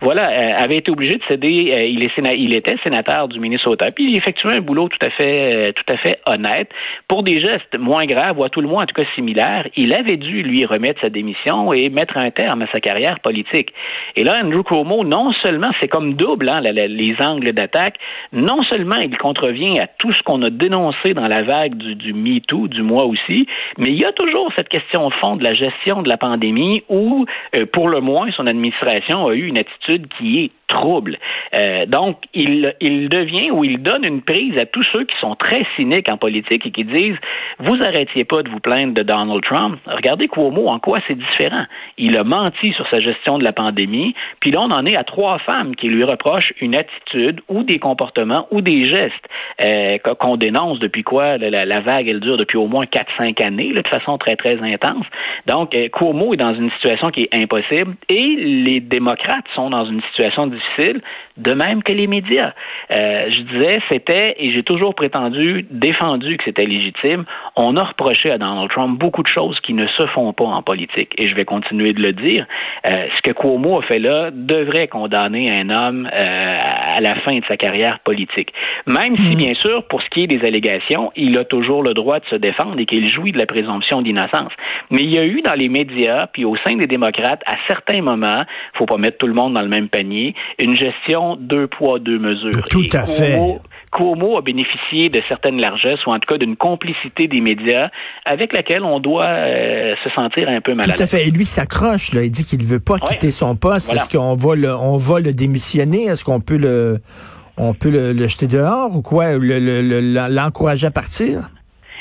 voilà, 0.00 0.30
euh, 0.30 0.52
avait 0.56 0.76
été 0.76 0.90
obligé 0.90 1.16
de 1.16 1.22
céder. 1.28 1.72
Euh, 1.74 1.84
il, 1.84 2.02
est 2.02 2.10
il 2.36 2.54
était 2.54 2.76
sénateur 2.82 3.28
du 3.28 3.38
Minnesota, 3.38 3.90
puis 3.90 4.10
il 4.10 4.16
effectuait 4.16 4.52
un 4.52 4.60
boulot 4.60 4.88
tout 4.88 5.06
à 5.06 5.10
fait, 5.10 5.54
euh, 5.54 5.66
tout 5.72 5.92
à 5.92 5.96
fait 5.98 6.18
honnête 6.26 6.70
pour 7.06 7.22
des 7.22 7.40
gestes 7.40 7.78
moins 7.78 8.06
graves 8.06 8.38
ou 8.38 8.44
à 8.44 8.48
tout 8.48 8.60
le 8.60 8.68
moins 8.68 8.84
en 8.84 8.86
tout 8.86 8.94
cas 8.94 9.08
similaires. 9.14 9.66
Il 9.76 9.92
avait 9.94 10.16
dû 10.16 10.42
lui 10.42 10.64
remettre 10.64 11.00
sa 11.02 11.10
démission 11.10 11.72
et 11.72 11.90
mettre 11.90 12.16
un 12.16 12.30
terme 12.30 12.62
à 12.62 12.66
sa 12.72 12.80
carrière 12.80 13.20
politique. 13.20 13.72
Et 14.16 14.24
là, 14.24 14.40
Andrew 14.42 14.62
Cuomo, 14.62 15.04
non 15.04 15.32
seulement 15.42 15.68
c'est 15.80 15.88
comme 15.88 16.14
double 16.14 16.48
hein, 16.48 16.60
les 16.60 17.14
angles 17.20 17.52
d'attaque, 17.52 17.96
non 18.32 18.62
seulement 18.64 18.96
il 18.96 19.16
contrevient 19.18 19.80
à 19.80 19.86
tout 19.98 20.12
ce 20.12 20.22
qu'on 20.22 20.42
a 20.42 20.50
dénoncé 20.50 21.14
dans 21.14 21.26
la 21.26 21.42
vague 21.42 21.74
du, 21.74 21.94
du 21.94 22.14
MeToo, 22.14 22.68
du 22.68 22.82
mois 22.82 23.04
aussi, 23.04 23.46
mais 23.78 23.88
il 23.88 23.98
y 23.98 24.04
a 24.04 24.12
toujours 24.12 24.50
cette 24.56 24.68
question 24.68 25.06
au 25.06 25.10
fond 25.10 25.36
de 25.36 25.44
la 25.44 25.52
gestion 25.52 26.02
de 26.02 26.08
la 26.08 26.16
pandémie 26.16 26.82
où, 26.88 27.26
pour 27.72 27.88
le 27.88 28.00
moins, 28.00 28.30
son 28.32 28.46
administration 28.46 29.28
a 29.28 29.34
eu 29.34 29.46
une 29.46 29.58
attitude 29.58 29.89
qui 29.98 30.38
est 30.38 30.52
trouble. 30.70 31.18
Euh, 31.54 31.84
donc, 31.86 32.18
il, 32.34 32.74
il 32.80 33.08
devient 33.08 33.50
ou 33.50 33.64
il 33.64 33.82
donne 33.82 34.04
une 34.04 34.22
prise 34.22 34.58
à 34.58 34.66
tous 34.66 34.84
ceux 34.92 35.04
qui 35.04 35.16
sont 35.20 35.34
très 35.34 35.60
cyniques 35.76 36.08
en 36.08 36.16
politique 36.16 36.66
et 36.66 36.70
qui 36.70 36.84
disent 36.84 37.16
vous 37.58 37.76
arrêtiez 37.82 38.24
pas 38.24 38.42
de 38.42 38.48
vous 38.48 38.60
plaindre 38.60 38.94
de 38.94 39.02
Donald 39.02 39.42
Trump. 39.42 39.78
Regardez 39.86 40.28
Cuomo, 40.28 40.66
en 40.68 40.78
quoi 40.78 40.98
c'est 41.06 41.16
différent. 41.16 41.64
Il 41.98 42.16
a 42.16 42.24
menti 42.24 42.72
sur 42.72 42.88
sa 42.88 42.98
gestion 43.00 43.38
de 43.38 43.44
la 43.44 43.52
pandémie, 43.52 44.14
puis 44.40 44.50
là, 44.50 44.60
on 44.60 44.70
en 44.70 44.86
est 44.86 44.96
à 44.96 45.04
trois 45.04 45.38
femmes 45.40 45.76
qui 45.76 45.88
lui 45.88 46.04
reprochent 46.04 46.52
une 46.60 46.74
attitude 46.74 47.40
ou 47.48 47.62
des 47.62 47.78
comportements 47.78 48.46
ou 48.50 48.60
des 48.60 48.88
gestes 48.88 49.12
euh, 49.62 49.98
qu'on 49.98 50.36
dénonce 50.36 50.78
depuis 50.78 51.02
quoi? 51.02 51.36
La, 51.38 51.80
vague, 51.80 52.08
elle 52.08 52.20
dure 52.20 52.36
depuis 52.36 52.56
au 52.56 52.66
moins 52.66 52.84
4-5 52.84 53.42
années, 53.42 53.72
de 53.72 53.82
façon 53.88 54.18
très, 54.18 54.36
très 54.36 54.58
intense. 54.60 55.06
Donc, 55.46 55.74
euh, 55.74 55.88
Cuomo 55.88 56.34
est 56.34 56.38
dans 56.38 56.54
une 56.54 56.70
situation 56.72 57.10
qui 57.10 57.22
est 57.22 57.34
impossible 57.34 57.94
et 58.08 58.36
les 58.36 58.80
démocrates 58.80 59.44
sont 59.54 59.70
dans 59.70 59.84
une 59.84 60.02
situation 60.12 60.46
de 60.78 61.52
même 61.52 61.82
que 61.82 61.92
les 61.92 62.06
médias. 62.06 62.52
Euh, 62.92 63.30
je 63.30 63.40
disais, 63.40 63.80
c'était, 63.90 64.36
et 64.38 64.52
j'ai 64.52 64.62
toujours 64.62 64.94
prétendu, 64.94 65.66
défendu 65.70 66.36
que 66.36 66.44
c'était 66.44 66.66
légitime, 66.66 67.24
on 67.56 67.76
a 67.76 67.84
reproché 67.84 68.30
à 68.30 68.38
Donald 68.38 68.70
Trump 68.70 68.98
beaucoup 68.98 69.22
de 69.22 69.28
choses 69.28 69.58
qui 69.60 69.72
ne 69.72 69.86
se 69.86 70.06
font 70.08 70.32
pas 70.32 70.44
en 70.44 70.62
politique, 70.62 71.12
et 71.18 71.28
je 71.28 71.34
vais 71.34 71.44
continuer 71.44 71.92
de 71.92 72.02
le 72.02 72.12
dire. 72.12 72.46
Euh, 72.86 73.06
ce 73.16 73.22
que 73.22 73.32
Cuomo 73.32 73.78
a 73.78 73.82
fait 73.82 73.98
là 73.98 74.30
devrait 74.32 74.88
condamner 74.88 75.50
un 75.50 75.70
homme 75.70 76.08
euh, 76.12 76.58
à 76.96 77.00
la 77.00 77.14
fin 77.16 77.38
de 77.38 77.44
sa 77.46 77.56
carrière 77.56 78.00
politique. 78.00 78.52
Même 78.86 79.16
si, 79.16 79.34
hmm. 79.34 79.38
bien 79.38 79.54
sûr, 79.54 79.84
pour 79.84 80.02
ce 80.02 80.08
qui 80.10 80.24
est 80.24 80.26
des 80.26 80.46
allégations, 80.46 81.12
il 81.16 81.38
a 81.38 81.44
toujours 81.44 81.82
le 81.82 81.94
droit 81.94 82.20
de 82.20 82.26
se 82.26 82.36
défendre 82.36 82.78
et 82.78 82.86
qu'il 82.86 83.06
jouit 83.06 83.32
de 83.32 83.38
la 83.38 83.46
présomption 83.46 84.02
d'innocence. 84.02 84.52
Mais 84.90 85.00
il 85.00 85.14
y 85.14 85.18
a 85.18 85.24
eu 85.24 85.42
dans 85.42 85.54
les 85.54 85.68
médias, 85.68 86.26
puis 86.26 86.44
au 86.44 86.56
sein 86.64 86.76
des 86.76 86.86
démocrates, 86.86 87.42
à 87.46 87.56
certains 87.68 88.02
moments, 88.02 88.44
faut 88.74 88.86
pas 88.86 88.96
mettre 88.96 89.18
tout 89.18 89.26
le 89.26 89.34
monde 89.34 89.54
dans 89.54 89.62
le 89.62 89.68
même 89.68 89.88
panier, 89.88 90.34
une 90.58 90.76
gestion 90.76 91.36
deux 91.36 91.66
poids, 91.66 91.98
deux 91.98 92.18
mesures. 92.18 92.64
Tout 92.70 92.86
à 92.92 93.06
fait. 93.06 93.38
Cuomo 93.92 94.38
a 94.38 94.40
bénéficié 94.40 95.08
de 95.08 95.20
certaines 95.28 95.60
largesses, 95.60 96.04
ou 96.06 96.10
en 96.10 96.18
tout 96.18 96.32
cas 96.32 96.38
d'une 96.38 96.56
complicité 96.56 97.26
des 97.26 97.40
médias, 97.40 97.88
avec 98.24 98.52
laquelle 98.52 98.84
on 98.84 99.00
doit 99.00 99.26
euh, 99.26 99.94
se 100.04 100.10
sentir 100.10 100.48
un 100.48 100.60
peu 100.60 100.74
mal 100.74 100.92
Tout 100.92 101.02
à, 101.02 101.06
fait. 101.06 101.26
Et 101.26 101.30
lui 101.30 101.44
s'accroche, 101.44 102.12
là. 102.12 102.22
Il 102.22 102.30
dit 102.30 102.44
qu'il 102.44 102.60
ne 102.60 102.66
veut 102.66 102.80
pas 102.80 102.98
quitter 102.98 103.30
son 103.30 103.56
poste. 103.56 103.92
Est-ce 103.92 104.08
qu'on 104.08 104.36
va 104.36 104.54
le, 104.54 104.72
on 104.72 104.96
va 104.96 105.18
le 105.18 105.32
démissionner? 105.32 106.04
Est-ce 106.04 106.24
qu'on 106.24 106.40
peut 106.40 106.56
le, 106.56 107.00
on 107.56 107.74
peut 107.74 107.90
le, 107.90 108.16
jeter 108.28 108.46
dehors 108.46 108.94
ou 108.94 109.02
quoi? 109.02 109.32
L'encourager 109.38 110.86
à 110.86 110.90
partir? 110.92 111.50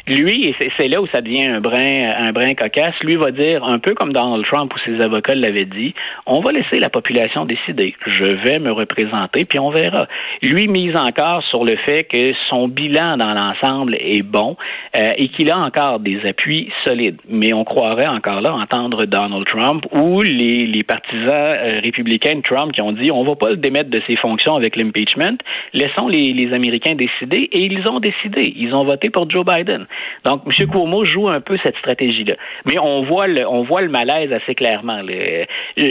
Lui, 0.10 0.56
c'est 0.76 0.88
là 0.88 1.02
où 1.02 1.08
ça 1.14 1.22
devient 1.22 1.46
un 1.48 1.62
brin, 1.62 2.10
un 2.18 2.32
brin 2.32 2.56
cocasse. 2.56 2.96
Lui 3.02 3.16
va 3.16 3.30
dire, 3.30 3.64
un 3.64 3.78
peu 3.78 3.94
comme 3.94 4.12
Donald 4.12 4.44
Trump 4.52 4.74
ou 4.74 4.80
ses 4.80 5.00
avocats 5.04 5.36
l'avaient 5.36 5.66
dit, 5.66 5.94
on 6.26 6.40
va 6.40 6.52
laisser 6.52 6.80
la 6.80 6.90
population 6.90 7.46
décider. 7.46 7.94
Je 8.08 8.26
vais 8.26 8.58
me 8.58 8.72
représenter, 8.72 9.46
puis 9.46 9.60
on 9.60 9.70
verra. 9.70 10.08
Lui 10.42 10.68
mise 10.68 10.96
encore 10.96 11.44
sur 11.44 11.64
le 11.64 11.76
fait 11.86 12.06
que 12.06 12.34
son 12.50 12.68
bilan 12.68 13.18
dans 13.18 13.36
l'ensemble 13.36 13.96
est 14.00 14.24
bon 14.24 14.58
euh, 14.96 15.12
et 15.16 15.28
qu'il 15.28 15.52
a 15.52 15.60
encore 15.60 16.00
des 16.00 16.20
appuis 16.28 16.72
solides. 16.84 17.22
Mais 17.30 17.54
on 17.54 17.64
croirait 17.64 18.08
encore 18.08 18.42
là 18.42 18.52
entendre 18.56 19.06
Donald 19.06 19.46
Trump 19.46 19.86
ou 19.92 20.24
les, 20.24 20.66
les 20.66 20.84
partisans 20.84 21.30
euh, 21.30 21.80
républicains 21.84 22.36
de 22.36 22.42
Trump 22.42 22.72
qui 22.72 22.82
ont 22.82 22.94
dit, 22.94 23.12
on 23.12 23.24
va 23.24 23.36
pas 23.36 23.52
le 23.52 23.58
démettre 23.58 23.92
de 23.92 24.02
ses 24.08 24.16
fonctions 24.16 24.56
avec 24.56 24.76
l'impeachment. 24.76 25.38
Laissons 25.74 26.08
les, 26.08 26.34
les 26.34 26.52
Américains 26.52 26.96
décider. 26.96 27.48
Et 27.52 27.66
ils 27.66 27.88
ont 27.88 28.00
décidé. 28.00 28.54
Ils 28.56 28.74
ont 28.74 28.86
voté 28.86 29.12
pour 29.12 29.30
Joe 29.30 29.46
Biden. 29.46 29.86
Donc, 30.26 30.44
M. 30.46 30.68
Cuomo 30.68 31.06
joue 31.06 31.28
un 31.28 31.42
peu 31.42 31.58
cette 31.64 31.78
stratégie-là. 31.78 32.36
Mais 32.66 32.78
on 32.80 33.04
voit 33.04 33.28
le, 33.28 33.48
on 33.48 33.64
voit 33.64 33.82
le 33.82 33.90
malaise 33.90 34.32
assez 34.34 34.56
clairement. 34.56 35.00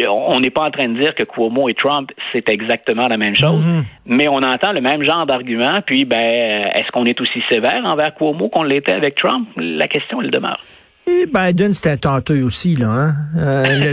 on 0.09 0.41
n'est 0.41 0.51
pas 0.51 0.63
en 0.63 0.71
train 0.71 0.89
de 0.89 1.01
dire 1.01 1.15
que 1.15 1.25
Cuomo 1.25 1.69
et 1.69 1.75
Trump, 1.75 2.11
c'est 2.33 2.49
exactement 2.49 3.09
la 3.09 3.17
même 3.17 3.37
chose, 3.37 3.65
mm-hmm. 3.65 3.85
mais 4.07 4.29
on 4.29 4.39
entend 4.39 4.73
le 4.73 4.81
même 4.81 5.03
genre 5.03 5.27
d'argument. 5.27 5.81
Puis, 5.85 6.05
ben, 6.05 6.19
est-ce 6.75 6.91
qu'on 6.93 7.05
est 7.05 7.21
aussi 7.21 7.43
sévère 7.49 7.85
envers 7.85 8.15
Cuomo 8.15 8.49
qu'on 8.49 8.65
l'était 8.65 8.93
avec 8.93 9.17
Trump? 9.17 9.49
La 9.57 9.89
question, 9.89 10.21
elle 10.23 10.31
demeure. 10.31 10.61
Et 11.09 11.27
Biden, 11.27 11.73
c'était 11.73 11.91
un 11.91 11.97
tenteux 11.97 12.43
aussi, 12.43 12.77
là. 12.77 12.89
Hein? 12.89 13.15
Euh, 13.39 13.93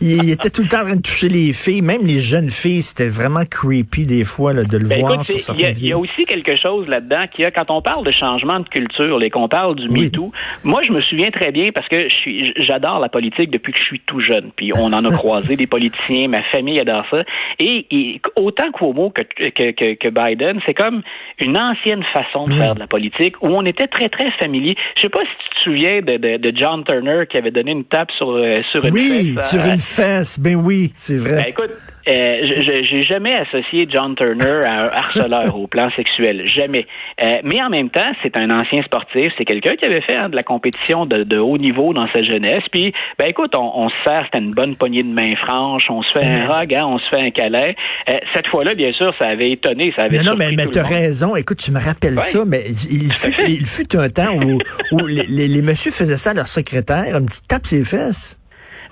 il 0.00 0.30
était 0.30 0.48
tout 0.48 0.62
le 0.62 0.68
temps 0.68 0.80
en 0.80 0.84
train 0.84 0.96
de 0.96 1.02
toucher 1.02 1.28
les 1.28 1.52
filles, 1.52 1.82
même 1.82 2.06
les 2.06 2.20
jeunes 2.22 2.48
filles. 2.48 2.80
C'était 2.80 3.08
vraiment 3.08 3.44
creepy 3.44 4.06
des 4.06 4.24
fois 4.24 4.54
là, 4.54 4.64
de 4.64 4.78
le 4.78 4.88
ben, 4.88 5.00
voir 5.00 5.26
sur 5.26 5.54
Il 5.54 5.84
y, 5.84 5.92
a 5.92 5.98
aussi 5.98 6.24
quelque 6.24 6.56
chose 6.56 6.88
là-dedans 6.88 7.22
qui 7.34 7.44
a, 7.44 7.50
quand 7.50 7.70
on 7.70 7.82
parle 7.82 8.04
de 8.06 8.10
changement 8.10 8.60
de 8.60 8.68
culture, 8.68 9.22
et 9.22 9.30
qu'on 9.30 9.48
parle 9.48 9.76
du 9.76 9.88
MeToo, 9.90 10.32
moi, 10.64 10.82
je 10.82 10.92
me 10.92 11.02
souviens 11.02 11.30
très 11.30 11.52
bien 11.52 11.70
parce 11.74 11.86
que 11.88 12.08
j'adore 12.56 12.98
la 12.98 13.08
politique 13.08 13.50
depuis 13.50 13.72
que 13.72 13.78
je 13.78 13.84
suis 13.84 14.00
tout 14.00 14.20
jeune. 14.20 14.50
Puis 14.56 14.72
on 14.74 14.92
en 14.92 15.04
a 15.04 15.10
croisé 15.16 15.54
des 15.54 15.66
politiciens, 15.66 16.28
ma 16.28 16.42
famille 16.44 16.80
adore 16.80 17.04
ça. 17.10 17.24
Et, 17.58 18.20
autant 18.36 18.70
Cuomo 18.72 19.10
que, 19.10 19.22
que, 19.22 19.70
que, 19.72 19.94
que 19.94 20.08
Biden, 20.08 20.60
c'est 20.64 20.74
comme 20.74 21.02
une 21.40 21.58
ancienne 21.58 22.02
façon 22.12 22.44
de 22.44 22.54
faire 22.54 22.74
de 22.74 22.80
la 22.80 22.86
politique 22.86 23.36
où 23.42 23.48
on 23.48 23.66
était 23.66 23.86
très, 23.86 24.08
très 24.08 24.30
familier. 24.32 24.76
Je 24.96 25.02
sais 25.02 25.08
pas 25.08 25.20
si 25.20 25.44
tu 25.44 25.50
te 25.50 25.60
souviens 25.62 26.00
de, 26.06 26.52
John 26.54 26.84
Turner 26.84 27.24
qui 27.28 27.36
avait 27.36 27.50
donné 27.50 27.72
une 27.72 27.84
tape 27.84 28.10
sur, 28.12 28.30
euh, 28.30 28.56
sur 28.72 28.84
une 28.84 28.94
fesse. 28.94 29.22
Oui, 29.22 29.36
sur 29.42 29.64
une 29.64 29.78
fesse. 29.78 30.38
Ben 30.38 30.56
oui, 30.56 30.92
c'est 30.94 31.16
vrai. 31.16 31.36
Ben, 31.36 31.44
écoute, 31.48 31.70
euh, 32.08 32.82
j'ai 32.82 33.02
jamais 33.02 33.34
associé 33.34 33.88
John 33.90 34.14
Turner 34.14 34.64
à 34.64 34.84
un 34.84 34.88
harceleur 34.88 35.58
au 35.58 35.66
plan 35.66 35.90
sexuel, 35.96 36.46
jamais. 36.46 36.86
Euh, 37.22 37.38
mais 37.42 37.60
en 37.60 37.68
même 37.68 37.90
temps, 37.90 38.12
c'est 38.22 38.36
un 38.36 38.50
ancien 38.50 38.82
sportif, 38.82 39.32
c'est 39.36 39.44
quelqu'un 39.44 39.74
qui 39.74 39.86
avait 39.86 40.02
fait 40.02 40.14
hein, 40.14 40.28
de 40.28 40.36
la 40.36 40.44
compétition 40.44 41.06
de, 41.06 41.38
haut 41.38 41.58
niveau 41.58 41.92
dans 41.92 42.06
sa 42.12 42.22
jeunesse. 42.22 42.62
Puis, 42.70 42.92
ben 43.18 43.26
écoute, 43.28 43.54
on, 43.54 43.88
se 43.88 43.94
sert, 44.04 44.24
c'était 44.26 44.44
une 44.44 44.52
bonne 44.52 44.76
poignée 44.76 45.02
de 45.02 45.12
main 45.12 45.34
franche, 45.36 45.84
on 45.90 46.02
se 46.02 46.12
fait 46.12 46.24
un 46.24 46.46
rug, 46.46 46.74
hein, 46.74 46.84
on 46.86 46.98
se 46.98 47.08
fait 47.08 47.22
un 47.22 47.30
câlin. 47.30 47.72
Euh, 48.08 48.18
cette 48.34 48.46
fois-là, 48.46 48.74
bien 48.74 48.92
sûr, 48.92 49.12
ça 49.20 49.28
avait 49.28 49.50
étonné, 49.50 49.92
ça 49.96 50.04
avait. 50.04 50.18
Non, 50.18 50.32
non, 50.32 50.36
mais, 50.36 50.52
mais 50.52 50.66
tu 50.68 50.78
as 50.78 50.84
raison. 50.84 51.34
Écoute, 51.34 51.58
tu 51.58 51.72
me 51.72 51.80
rappelles 51.80 52.18
ça, 52.20 52.44
mais 52.46 52.66
il 52.90 53.12
fut, 53.12 53.34
il 53.48 53.66
fut 53.66 53.96
un 53.96 54.08
temps 54.08 54.34
où, 54.34 54.58
où 54.92 55.06
les, 55.06 55.26
les, 55.28 55.48
les 55.48 55.62
messieurs 55.62 55.90
faisaient 55.90 56.16
ça 56.16 56.30
à 56.30 56.34
leur 56.34 56.46
secrétaire, 56.46 57.16
une 57.16 57.26
petite 57.26 57.48
tape 57.48 57.66
ses 57.66 57.84
fesses. 57.84 58.38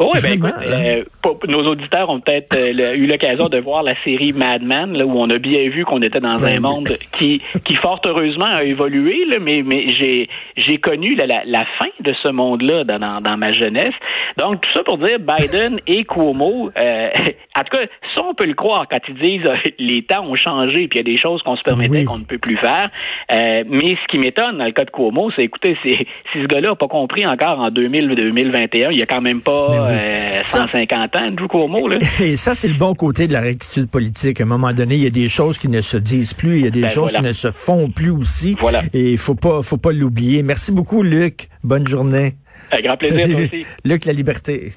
Oui, 0.00 0.18
ben 0.22 0.32
écoute, 0.32 0.52
euh, 0.62 1.04
nos 1.48 1.64
auditeurs 1.66 2.10
ont 2.10 2.20
peut-être 2.20 2.56
euh, 2.56 2.94
eu 2.94 3.06
l'occasion 3.06 3.48
de 3.48 3.58
voir 3.58 3.82
la 3.82 3.94
série 4.02 4.32
Mad 4.32 4.62
Men, 4.62 4.96
là, 4.96 5.06
où 5.06 5.12
on 5.16 5.30
a 5.30 5.38
bien 5.38 5.68
vu 5.68 5.84
qu'on 5.84 6.02
était 6.02 6.20
dans 6.20 6.42
un 6.42 6.60
monde 6.60 6.88
qui, 7.16 7.40
qui 7.64 7.74
fort 7.76 8.00
heureusement 8.04 8.46
a 8.46 8.64
évolué, 8.64 9.24
là, 9.26 9.36
mais, 9.40 9.62
mais 9.64 9.88
j'ai, 9.88 10.28
j'ai 10.56 10.78
connu 10.78 11.14
la, 11.14 11.26
la, 11.44 11.64
fin 11.78 11.90
de 12.00 12.12
ce 12.22 12.28
monde-là 12.28 12.84
dans, 12.84 13.20
dans, 13.20 13.36
ma 13.36 13.52
jeunesse. 13.52 13.94
Donc, 14.36 14.60
tout 14.60 14.70
ça 14.72 14.82
pour 14.82 14.98
dire 14.98 15.18
Biden 15.18 15.78
et 15.86 16.04
Cuomo, 16.04 16.70
euh, 16.78 17.08
en 17.56 17.60
tout 17.60 17.76
cas, 17.76 17.84
ça, 18.14 18.22
on 18.28 18.34
peut 18.34 18.46
le 18.46 18.54
croire 18.54 18.86
quand 18.90 18.98
ils 19.08 19.14
disent 19.14 19.50
les 19.78 20.02
temps 20.02 20.26
ont 20.26 20.36
changé, 20.36 20.88
puis 20.88 20.98
il 20.98 21.06
y 21.06 21.10
a 21.10 21.14
des 21.14 21.16
choses 21.16 21.42
qu'on 21.42 21.56
se 21.56 21.62
permettait 21.62 22.04
qu'on 22.04 22.18
ne 22.18 22.24
peut 22.24 22.38
plus 22.38 22.56
faire. 22.56 22.90
mais 23.30 23.94
ce 23.94 24.06
qui 24.08 24.18
m'étonne 24.18 24.58
dans 24.58 24.64
le 24.64 24.72
cas 24.72 24.84
de 24.84 24.90
Cuomo, 24.90 25.30
c'est, 25.36 25.44
écoutez, 25.44 25.76
c'est, 25.82 26.06
si 26.32 26.42
ce 26.42 26.46
gars-là 26.46 26.70
n'a 26.70 26.76
pas 26.76 26.88
compris 26.88 27.26
encore 27.26 27.60
en 27.60 27.70
2000-2021, 27.70 28.88
il 28.90 28.98
y 28.98 29.02
a 29.02 29.06
quand 29.06 29.20
même 29.20 29.40
pas... 29.40 29.83
150 30.44 31.16
ans, 31.16 31.26
Andrew 31.26 31.48
Cuomo. 31.48 31.88
Là. 31.88 31.98
Et 32.20 32.36
ça, 32.36 32.54
c'est 32.54 32.68
le 32.68 32.74
bon 32.74 32.94
côté 32.94 33.28
de 33.28 33.32
la 33.32 33.40
rectitude 33.40 33.88
politique. 33.88 34.40
À 34.40 34.44
un 34.44 34.46
moment 34.46 34.72
donné, 34.72 34.96
il 34.96 35.02
y 35.02 35.06
a 35.06 35.10
des 35.10 35.28
choses 35.28 35.58
qui 35.58 35.68
ne 35.68 35.80
se 35.80 35.96
disent 35.96 36.34
plus, 36.34 36.58
il 36.58 36.64
y 36.64 36.68
a 36.68 36.70
des 36.70 36.82
ben, 36.82 36.90
choses 36.90 37.12
qui 37.12 37.22
ne 37.22 37.32
se 37.32 37.50
font 37.50 37.90
plus 37.90 38.10
aussi. 38.10 38.56
Voilà. 38.60 38.82
Et 38.92 39.12
il 39.12 39.18
faut 39.18 39.34
pas, 39.34 39.62
faut 39.62 39.78
pas 39.78 39.92
l'oublier. 39.92 40.42
Merci 40.42 40.72
beaucoup, 40.72 41.02
Luc. 41.02 41.48
Bonne 41.62 41.86
journée. 41.86 42.34
Un 42.72 42.80
grand 42.80 42.96
plaisir, 42.96 43.28
toi 43.28 43.40
aussi. 43.44 43.66
Luc, 43.84 44.04
la 44.04 44.12
liberté. 44.12 44.74